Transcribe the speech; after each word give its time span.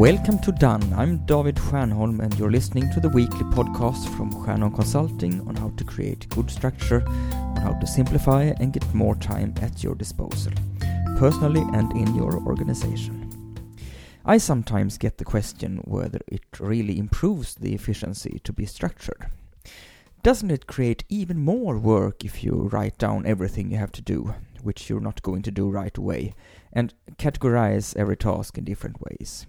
Welcome 0.00 0.38
to 0.38 0.52
Done. 0.52 0.94
I'm 0.96 1.18
David 1.26 1.56
Stjernholm, 1.56 2.20
and 2.20 2.34
you're 2.38 2.50
listening 2.50 2.90
to 2.92 3.00
the 3.00 3.10
weekly 3.10 3.44
podcast 3.50 4.08
from 4.16 4.32
Stjernholm 4.32 4.74
Consulting 4.74 5.46
on 5.46 5.54
how 5.56 5.74
to 5.76 5.84
create 5.84 6.26
good 6.30 6.50
structure, 6.50 7.06
on 7.06 7.56
how 7.56 7.74
to 7.74 7.86
simplify 7.86 8.44
and 8.60 8.72
get 8.72 8.94
more 8.94 9.14
time 9.14 9.52
at 9.60 9.84
your 9.84 9.94
disposal, 9.94 10.54
personally 11.18 11.60
and 11.74 11.92
in 11.92 12.14
your 12.14 12.40
organization. 12.46 13.58
I 14.24 14.38
sometimes 14.38 14.96
get 14.96 15.18
the 15.18 15.24
question 15.26 15.82
whether 15.84 16.20
it 16.28 16.46
really 16.58 16.98
improves 16.98 17.56
the 17.56 17.74
efficiency 17.74 18.40
to 18.42 18.54
be 18.54 18.64
structured. 18.64 19.26
Doesn't 20.22 20.50
it 20.50 20.66
create 20.66 21.04
even 21.10 21.44
more 21.44 21.76
work 21.76 22.24
if 22.24 22.42
you 22.42 22.70
write 22.72 22.96
down 22.96 23.26
everything 23.26 23.70
you 23.70 23.76
have 23.76 23.92
to 23.92 24.00
do, 24.00 24.34
which 24.62 24.88
you're 24.88 24.98
not 24.98 25.20
going 25.20 25.42
to 25.42 25.50
do 25.50 25.68
right 25.68 25.98
away, 25.98 26.32
and 26.72 26.94
categorize 27.18 27.94
every 27.98 28.16
task 28.16 28.56
in 28.56 28.64
different 28.64 28.96
ways? 29.02 29.46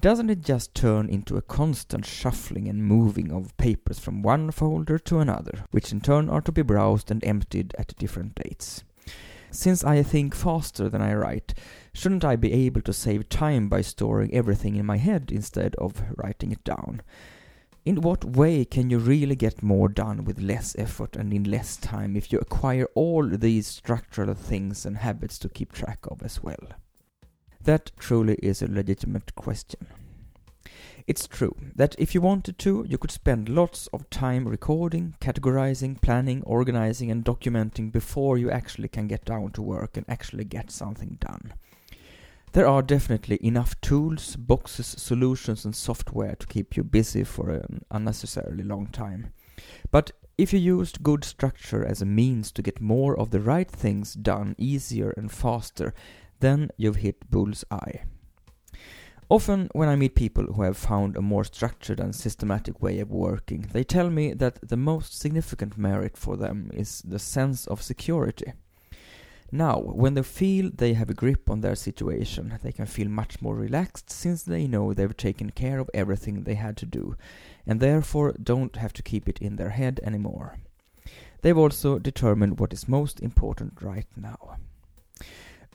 Doesn't 0.00 0.28
it 0.28 0.42
just 0.42 0.74
turn 0.74 1.08
into 1.08 1.36
a 1.36 1.42
constant 1.42 2.04
shuffling 2.04 2.68
and 2.68 2.84
moving 2.84 3.32
of 3.32 3.56
papers 3.56 3.98
from 3.98 4.22
one 4.22 4.50
folder 4.50 4.98
to 4.98 5.20
another, 5.20 5.64
which 5.70 5.90
in 5.90 6.02
turn 6.02 6.28
are 6.28 6.42
to 6.42 6.52
be 6.52 6.62
browsed 6.62 7.10
and 7.10 7.24
emptied 7.24 7.74
at 7.78 7.96
different 7.96 8.34
dates? 8.34 8.84
Since 9.50 9.84
I 9.84 10.02
think 10.02 10.34
faster 10.34 10.90
than 10.90 11.00
I 11.00 11.14
write, 11.14 11.54
shouldn't 11.94 12.26
I 12.26 12.36
be 12.36 12.52
able 12.52 12.82
to 12.82 12.92
save 12.92 13.30
time 13.30 13.70
by 13.70 13.80
storing 13.80 14.34
everything 14.34 14.76
in 14.76 14.84
my 14.84 14.98
head 14.98 15.30
instead 15.32 15.74
of 15.76 16.02
writing 16.18 16.52
it 16.52 16.62
down? 16.62 17.00
In 17.86 18.02
what 18.02 18.22
way 18.22 18.66
can 18.66 18.90
you 18.90 18.98
really 18.98 19.34
get 19.34 19.62
more 19.62 19.88
done 19.88 20.24
with 20.24 20.40
less 20.40 20.76
effort 20.78 21.16
and 21.16 21.32
in 21.32 21.44
less 21.44 21.76
time 21.78 22.16
if 22.16 22.30
you 22.30 22.38
acquire 22.38 22.86
all 22.94 23.26
these 23.26 23.66
structural 23.66 24.34
things 24.34 24.84
and 24.84 24.98
habits 24.98 25.38
to 25.38 25.48
keep 25.48 25.72
track 25.72 26.00
of 26.10 26.22
as 26.22 26.42
well? 26.42 26.68
That 27.66 27.90
truly 27.98 28.34
is 28.34 28.62
a 28.62 28.68
legitimate 28.68 29.34
question. 29.34 29.88
It's 31.08 31.26
true 31.26 31.56
that 31.74 31.96
if 31.98 32.14
you 32.14 32.20
wanted 32.20 32.60
to, 32.60 32.86
you 32.88 32.96
could 32.96 33.10
spend 33.10 33.48
lots 33.48 33.88
of 33.88 34.08
time 34.08 34.46
recording, 34.46 35.16
categorizing, 35.20 36.00
planning, 36.00 36.44
organizing, 36.44 37.10
and 37.10 37.24
documenting 37.24 37.90
before 37.90 38.38
you 38.38 38.52
actually 38.52 38.86
can 38.86 39.08
get 39.08 39.24
down 39.24 39.50
to 39.50 39.62
work 39.62 39.96
and 39.96 40.06
actually 40.08 40.44
get 40.44 40.70
something 40.70 41.18
done. 41.18 41.54
There 42.52 42.68
are 42.68 42.82
definitely 42.82 43.44
enough 43.44 43.80
tools, 43.80 44.36
boxes, 44.36 44.86
solutions, 44.86 45.64
and 45.64 45.74
software 45.74 46.36
to 46.36 46.46
keep 46.46 46.76
you 46.76 46.84
busy 46.84 47.24
for 47.24 47.50
an 47.50 47.84
unnecessarily 47.90 48.62
long 48.62 48.86
time. 48.86 49.32
But 49.90 50.12
if 50.38 50.52
you 50.52 50.60
used 50.60 51.02
good 51.02 51.24
structure 51.24 51.84
as 51.84 52.00
a 52.00 52.06
means 52.06 52.52
to 52.52 52.62
get 52.62 52.80
more 52.80 53.18
of 53.18 53.30
the 53.30 53.40
right 53.40 53.68
things 53.70 54.14
done 54.14 54.54
easier 54.56 55.10
and 55.16 55.32
faster, 55.32 55.94
then 56.40 56.70
you've 56.76 56.96
hit 56.96 57.30
bull's 57.30 57.64
eye. 57.70 58.02
Often, 59.28 59.70
when 59.72 59.88
I 59.88 59.96
meet 59.96 60.14
people 60.14 60.44
who 60.44 60.62
have 60.62 60.76
found 60.76 61.16
a 61.16 61.22
more 61.22 61.42
structured 61.42 61.98
and 61.98 62.14
systematic 62.14 62.80
way 62.80 63.00
of 63.00 63.10
working, 63.10 63.68
they 63.72 63.82
tell 63.82 64.08
me 64.08 64.32
that 64.34 64.68
the 64.68 64.76
most 64.76 65.18
significant 65.18 65.76
merit 65.76 66.16
for 66.16 66.36
them 66.36 66.70
is 66.72 67.02
the 67.02 67.18
sense 67.18 67.66
of 67.66 67.82
security. 67.82 68.52
Now, 69.50 69.80
when 69.80 70.14
they 70.14 70.22
feel 70.22 70.70
they 70.72 70.94
have 70.94 71.10
a 71.10 71.14
grip 71.14 71.50
on 71.50 71.60
their 71.60 71.74
situation, 71.74 72.58
they 72.62 72.72
can 72.72 72.86
feel 72.86 73.08
much 73.08 73.42
more 73.42 73.54
relaxed 73.54 74.10
since 74.10 74.42
they 74.42 74.66
know 74.66 74.92
they've 74.92 75.16
taken 75.16 75.50
care 75.50 75.80
of 75.80 75.90
everything 75.94 76.42
they 76.42 76.54
had 76.54 76.76
to 76.78 76.86
do, 76.86 77.16
and 77.66 77.80
therefore 77.80 78.34
don't 78.40 78.76
have 78.76 78.92
to 78.92 79.02
keep 79.02 79.28
it 79.28 79.40
in 79.40 79.56
their 79.56 79.70
head 79.70 80.00
anymore. 80.04 80.58
They've 81.42 81.58
also 81.58 81.98
determined 81.98 82.58
what 82.58 82.72
is 82.72 82.88
most 82.88 83.20
important 83.20 83.80
right 83.80 84.06
now. 84.16 84.56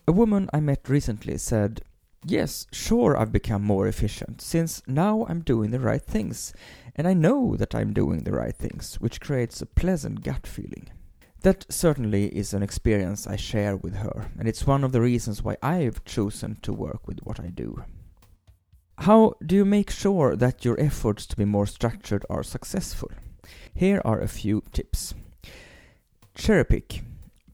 A 0.07 0.11
woman 0.11 0.49
I 0.51 0.59
met 0.59 0.89
recently 0.89 1.37
said, 1.37 1.81
Yes, 2.25 2.67
sure, 2.71 3.17
I've 3.17 3.31
become 3.31 3.63
more 3.63 3.87
efficient, 3.87 4.41
since 4.41 4.81
now 4.87 5.25
I'm 5.27 5.41
doing 5.41 5.71
the 5.71 5.79
right 5.79 6.01
things, 6.01 6.53
and 6.95 7.07
I 7.07 7.13
know 7.13 7.55
that 7.55 7.73
I'm 7.73 7.93
doing 7.93 8.23
the 8.23 8.31
right 8.31 8.55
things, 8.55 8.95
which 8.95 9.21
creates 9.21 9.61
a 9.61 9.65
pleasant 9.65 10.23
gut 10.23 10.45
feeling. 10.45 10.89
That 11.41 11.65
certainly 11.69 12.27
is 12.27 12.53
an 12.53 12.61
experience 12.61 13.25
I 13.25 13.35
share 13.35 13.75
with 13.75 13.95
her, 13.95 14.31
and 14.37 14.47
it's 14.47 14.67
one 14.67 14.83
of 14.83 14.91
the 14.91 15.01
reasons 15.01 15.43
why 15.43 15.57
I've 15.63 16.05
chosen 16.05 16.57
to 16.61 16.73
work 16.73 17.07
with 17.07 17.19
what 17.23 17.39
I 17.39 17.47
do. 17.47 17.83
How 18.99 19.33
do 19.43 19.55
you 19.55 19.65
make 19.65 19.89
sure 19.89 20.35
that 20.35 20.63
your 20.63 20.79
efforts 20.79 21.25
to 21.27 21.35
be 21.35 21.45
more 21.45 21.65
structured 21.65 22.23
are 22.29 22.43
successful? 22.43 23.09
Here 23.73 24.01
are 24.05 24.21
a 24.21 24.27
few 24.27 24.63
tips. 24.71 25.15
Cherry 26.35 26.65
pick. 26.65 27.01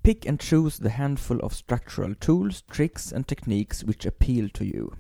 Pick 0.08 0.26
and 0.26 0.40
choose 0.40 0.78
the 0.78 0.92
handful 0.92 1.38
of 1.42 1.54
structural 1.54 2.16
tools, 2.16 2.62
tricks, 2.72 3.12
and 3.12 3.28
techniques 3.28 3.84
which 3.84 4.06
appeal 4.06 4.48
to 4.54 4.64
you. 4.64 4.96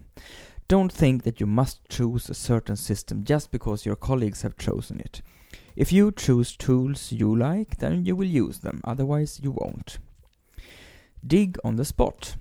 Don't 0.67 0.91
think 0.91 1.23
that 1.23 1.39
you 1.39 1.45
must 1.45 1.87
choose 1.87 2.29
a 2.29 2.33
certain 2.33 2.75
system 2.75 3.23
just 3.23 3.49
because 3.49 3.85
your 3.85 3.95
colleagues 3.95 4.41
have 4.41 4.57
chosen 4.57 4.99
it. 4.99 5.21
If 5.77 5.93
you 5.93 6.11
choose 6.11 6.57
tools 6.57 7.13
you 7.13 7.33
like, 7.33 7.77
then 7.77 8.03
you 8.03 8.17
will 8.17 8.27
use 8.27 8.57
them, 8.57 8.81
otherwise, 8.83 9.39
you 9.41 9.51
won't. 9.51 9.97
Dig 11.25 11.57
on 11.63 11.77
the 11.77 11.85
spot. 11.85 12.35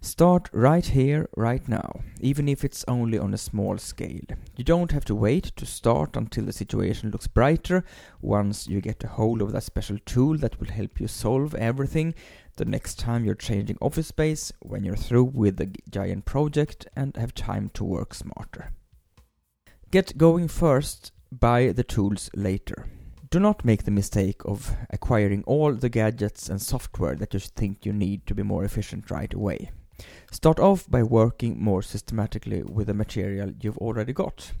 Start 0.00 0.48
right 0.52 0.86
here, 0.86 1.28
right 1.36 1.66
now, 1.68 2.00
even 2.20 2.48
if 2.48 2.64
it's 2.64 2.84
only 2.86 3.18
on 3.18 3.34
a 3.34 3.38
small 3.38 3.76
scale. 3.78 4.22
You 4.56 4.64
don't 4.64 4.92
have 4.92 5.04
to 5.06 5.14
wait 5.14 5.52
to 5.56 5.66
start 5.66 6.16
until 6.16 6.44
the 6.44 6.52
situation 6.52 7.10
looks 7.10 7.26
brighter. 7.26 7.84
Once 8.20 8.68
you 8.68 8.80
get 8.80 9.02
a 9.04 9.08
hold 9.08 9.42
of 9.42 9.52
that 9.52 9.64
special 9.64 9.98
tool 10.06 10.38
that 10.38 10.60
will 10.60 10.70
help 10.70 11.00
you 11.00 11.08
solve 11.08 11.54
everything, 11.54 12.14
the 12.56 12.64
next 12.64 12.98
time 12.98 13.24
you're 13.24 13.34
changing 13.34 13.78
office 13.80 14.08
space, 14.08 14.52
when 14.60 14.84
you're 14.84 14.96
through 14.96 15.24
with 15.24 15.56
the 15.56 15.70
giant 15.90 16.24
project 16.24 16.86
and 16.94 17.16
have 17.16 17.34
time 17.34 17.70
to 17.74 17.84
work 17.84 18.14
smarter. 18.14 18.72
Get 19.90 20.18
going 20.18 20.48
first, 20.48 21.12
buy 21.32 21.72
the 21.72 21.84
tools 21.84 22.30
later. 22.34 22.86
Do 23.28 23.40
not 23.40 23.64
make 23.64 23.84
the 23.84 23.90
mistake 23.90 24.40
of 24.44 24.76
acquiring 24.90 25.42
all 25.44 25.74
the 25.74 25.88
gadgets 25.88 26.48
and 26.48 26.62
software 26.62 27.16
that 27.16 27.34
you 27.34 27.40
think 27.40 27.84
you 27.84 27.92
need 27.92 28.24
to 28.26 28.34
be 28.34 28.42
more 28.42 28.64
efficient 28.64 29.10
right 29.10 29.34
away. 29.34 29.72
Start 30.30 30.58
off 30.58 30.90
by 30.90 31.02
working 31.02 31.62
more 31.62 31.82
systematically 31.82 32.62
with 32.62 32.88
the 32.88 32.94
material 32.94 33.52
you've 33.60 33.78
already 33.78 34.12
got. 34.12 34.52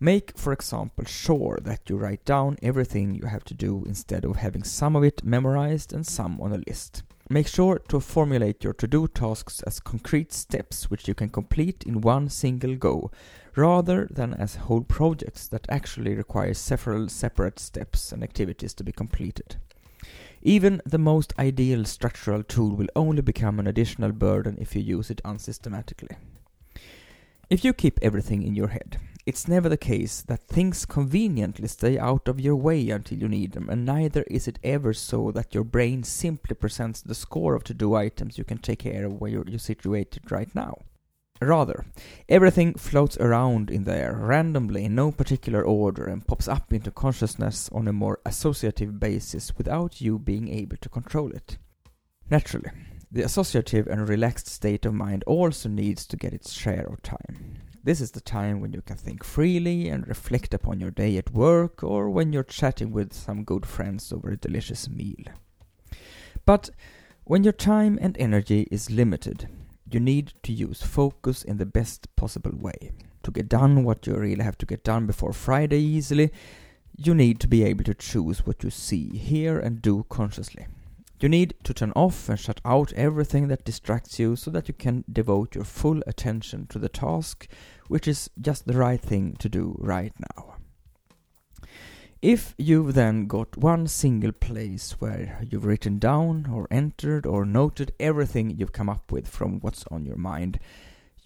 Make, 0.00 0.36
for 0.36 0.52
example, 0.52 1.04
sure 1.04 1.58
that 1.62 1.88
you 1.88 1.96
write 1.96 2.24
down 2.24 2.58
everything 2.62 3.14
you 3.14 3.26
have 3.26 3.44
to 3.44 3.54
do 3.54 3.84
instead 3.86 4.24
of 4.24 4.36
having 4.36 4.64
some 4.64 4.96
of 4.96 5.04
it 5.04 5.24
memorized 5.24 5.92
and 5.92 6.06
some 6.06 6.40
on 6.40 6.52
a 6.52 6.62
list. 6.66 7.02
Make 7.30 7.46
sure 7.46 7.78
to 7.88 8.00
formulate 8.00 8.64
your 8.64 8.74
to 8.74 8.86
do 8.86 9.08
tasks 9.08 9.62
as 9.62 9.80
concrete 9.80 10.32
steps 10.32 10.90
which 10.90 11.08
you 11.08 11.14
can 11.14 11.30
complete 11.30 11.84
in 11.84 12.02
one 12.02 12.28
single 12.28 12.76
go, 12.76 13.10
rather 13.56 14.06
than 14.10 14.34
as 14.34 14.56
whole 14.56 14.82
projects 14.82 15.48
that 15.48 15.66
actually 15.70 16.14
require 16.14 16.52
several 16.52 17.08
separate 17.08 17.58
steps 17.58 18.12
and 18.12 18.22
activities 18.22 18.74
to 18.74 18.84
be 18.84 18.92
completed. 18.92 19.56
Even 20.46 20.82
the 20.84 20.98
most 20.98 21.32
ideal 21.38 21.86
structural 21.86 22.42
tool 22.42 22.76
will 22.76 22.88
only 22.94 23.22
become 23.22 23.58
an 23.58 23.66
additional 23.66 24.12
burden 24.12 24.58
if 24.60 24.76
you 24.76 24.82
use 24.82 25.10
it 25.10 25.22
unsystematically. 25.24 26.16
If 27.48 27.64
you 27.64 27.72
keep 27.72 27.98
everything 28.02 28.42
in 28.42 28.54
your 28.54 28.68
head, 28.68 28.98
it's 29.24 29.48
never 29.48 29.70
the 29.70 29.78
case 29.78 30.20
that 30.20 30.46
things 30.46 30.84
conveniently 30.84 31.66
stay 31.68 31.98
out 31.98 32.28
of 32.28 32.40
your 32.40 32.56
way 32.56 32.90
until 32.90 33.16
you 33.16 33.28
need 33.28 33.52
them, 33.52 33.70
and 33.70 33.86
neither 33.86 34.22
is 34.24 34.46
it 34.46 34.58
ever 34.62 34.92
so 34.92 35.30
that 35.30 35.54
your 35.54 35.64
brain 35.64 36.02
simply 36.02 36.54
presents 36.54 37.00
the 37.00 37.14
score 37.14 37.54
of 37.54 37.64
to 37.64 37.72
do 37.72 37.94
items 37.94 38.36
you 38.36 38.44
can 38.44 38.58
take 38.58 38.80
care 38.80 39.06
of 39.06 39.18
where 39.18 39.30
you're, 39.30 39.58
situated 39.58 40.30
right 40.30 40.54
now. 40.54 40.76
Rather, 41.44 41.84
everything 42.28 42.72
floats 42.74 43.18
around 43.18 43.70
in 43.70 43.84
there 43.84 44.16
randomly 44.16 44.84
in 44.84 44.94
no 44.94 45.12
particular 45.12 45.62
order 45.62 46.04
and 46.06 46.26
pops 46.26 46.48
up 46.48 46.72
into 46.72 46.90
consciousness 46.90 47.68
on 47.70 47.86
a 47.86 47.92
more 47.92 48.18
associative 48.24 48.98
basis 48.98 49.52
without 49.58 50.00
you 50.00 50.18
being 50.18 50.48
able 50.48 50.78
to 50.78 50.88
control 50.88 51.30
it. 51.30 51.58
Naturally, 52.30 52.70
the 53.12 53.22
associative 53.22 53.86
and 53.86 54.08
relaxed 54.08 54.48
state 54.48 54.86
of 54.86 54.94
mind 54.94 55.22
also 55.24 55.68
needs 55.68 56.06
to 56.06 56.16
get 56.16 56.32
its 56.32 56.52
share 56.52 56.86
of 56.90 57.02
time. 57.02 57.58
This 57.82 58.00
is 58.00 58.12
the 58.12 58.22
time 58.22 58.60
when 58.60 58.72
you 58.72 58.80
can 58.80 58.96
think 58.96 59.22
freely 59.22 59.88
and 59.88 60.08
reflect 60.08 60.54
upon 60.54 60.80
your 60.80 60.90
day 60.90 61.18
at 61.18 61.34
work 61.34 61.84
or 61.84 62.08
when 62.08 62.32
you're 62.32 62.42
chatting 62.42 62.90
with 62.90 63.12
some 63.12 63.44
good 63.44 63.66
friends 63.66 64.10
over 64.10 64.30
a 64.30 64.38
delicious 64.38 64.88
meal. 64.88 65.26
But 66.46 66.70
when 67.24 67.44
your 67.44 67.52
time 67.52 67.98
and 68.00 68.16
energy 68.16 68.66
is 68.70 68.90
limited, 68.90 69.48
you 69.94 70.00
need 70.00 70.34
to 70.42 70.52
use 70.52 70.82
focus 70.82 71.42
in 71.44 71.56
the 71.56 71.66
best 71.66 72.14
possible 72.16 72.52
way. 72.54 72.92
To 73.22 73.30
get 73.30 73.48
done 73.48 73.84
what 73.84 74.06
you 74.06 74.14
really 74.14 74.44
have 74.44 74.58
to 74.58 74.66
get 74.66 74.84
done 74.84 75.06
before 75.06 75.32
Friday 75.32 75.80
easily, 75.80 76.30
you 76.96 77.14
need 77.14 77.40
to 77.40 77.48
be 77.48 77.64
able 77.64 77.84
to 77.84 77.94
choose 77.94 78.46
what 78.46 78.62
you 78.62 78.70
see, 78.70 79.16
hear, 79.16 79.58
and 79.58 79.80
do 79.80 80.04
consciously. 80.08 80.66
You 81.20 81.28
need 81.28 81.54
to 81.64 81.72
turn 81.72 81.92
off 81.96 82.28
and 82.28 82.38
shut 82.38 82.60
out 82.64 82.92
everything 82.92 83.48
that 83.48 83.64
distracts 83.64 84.18
you 84.18 84.36
so 84.36 84.50
that 84.50 84.68
you 84.68 84.74
can 84.74 85.04
devote 85.10 85.54
your 85.54 85.64
full 85.64 86.02
attention 86.06 86.66
to 86.66 86.78
the 86.78 86.88
task, 86.88 87.46
which 87.88 88.06
is 88.06 88.28
just 88.40 88.66
the 88.66 88.76
right 88.76 89.00
thing 89.00 89.36
to 89.38 89.48
do 89.48 89.76
right 89.78 90.12
now. 90.18 90.56
If 92.24 92.54
you've 92.56 92.94
then 92.94 93.26
got 93.26 93.58
one 93.58 93.86
single 93.86 94.32
place 94.32 94.92
where 94.92 95.38
you've 95.46 95.66
written 95.66 95.98
down 95.98 96.46
or 96.50 96.66
entered 96.70 97.26
or 97.26 97.44
noted 97.44 97.92
everything 98.00 98.48
you've 98.48 98.72
come 98.72 98.88
up 98.88 99.12
with 99.12 99.28
from 99.28 99.60
what's 99.60 99.84
on 99.90 100.06
your 100.06 100.16
mind, 100.16 100.58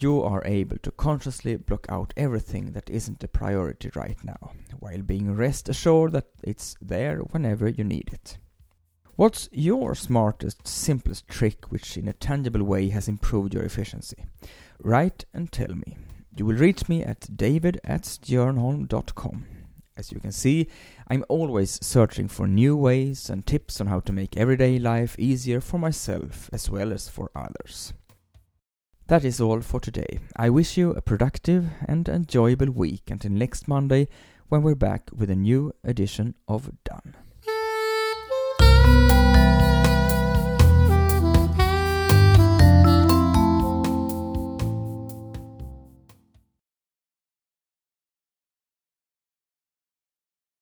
you 0.01 0.21
are 0.21 0.43
able 0.45 0.77
to 0.79 0.91
consciously 0.91 1.55
block 1.55 1.87
out 1.89 2.13
everything 2.17 2.73
that 2.73 2.91
isn't 2.91 3.23
a 3.23 3.29
priority 3.29 3.93
right 3.95 4.17
now, 4.25 4.51
while 4.81 5.03
being 5.03 5.37
rest 5.37 5.69
assured 5.69 6.11
that 6.15 6.31
it's 6.43 6.75
there 6.81 7.19
whenever 7.19 7.69
you 7.69 7.85
need 7.85 8.11
it. 8.13 8.37
What's 9.15 9.49
your 9.53 9.95
smartest, 9.95 10.67
simplest 10.67 11.29
trick 11.29 11.71
which 11.71 11.97
in 11.97 12.09
a 12.09 12.13
tangible 12.13 12.65
way 12.65 12.89
has 12.89 13.07
improved 13.07 13.55
your 13.55 13.63
efficiency? 13.63 14.25
Write 14.83 15.27
and 15.33 15.53
tell 15.53 15.77
me. 15.77 15.97
You 16.35 16.45
will 16.45 16.57
reach 16.57 16.89
me 16.89 17.05
at 17.05 17.37
david 17.37 17.81
at 17.85 18.03
stjernholm.com. 18.03 19.58
As 19.99 20.13
you 20.13 20.21
can 20.21 20.31
see, 20.31 20.69
I'm 21.09 21.25
always 21.29 21.85
searching 21.85 22.29
for 22.29 22.47
new 22.47 22.77
ways 22.77 23.29
and 23.29 23.45
tips 23.45 23.81
on 23.81 23.89
how 23.89 23.99
to 24.01 24.13
make 24.13 24.37
everyday 24.37 24.79
life 24.79 25.19
easier 25.19 25.61
for 25.61 25.79
myself 25.79 26.49
as 26.53 26.71
well 26.71 26.93
as 26.93 27.09
for 27.09 27.33
others. 27.35 27.93
That 29.09 29.25
is 29.25 29.41
all 29.41 29.61
for 29.61 29.81
today. 29.81 30.21
I 30.37 30.51
wish 30.51 30.77
you 30.77 30.93
a 30.93 31.03
productive 31.03 31.71
and 31.89 32.09
enjoyable 32.09 32.71
week 32.71 33.11
until 33.11 33.33
next 33.33 33.67
Monday 33.67 34.07
when 34.49 34.63
we're 34.63 34.77
back 34.77 35.11
with 35.13 35.31
a 35.31 35.37
new 35.37 35.73
edition 35.83 36.37
of 36.47 36.71
Done. 36.85 37.17